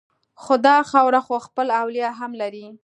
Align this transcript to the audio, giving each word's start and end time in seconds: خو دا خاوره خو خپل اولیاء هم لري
خو 0.41 0.53
دا 0.65 0.75
خاوره 0.91 1.21
خو 1.25 1.35
خپل 1.47 1.67
اولیاء 1.81 2.13
هم 2.19 2.31
لري 2.41 2.65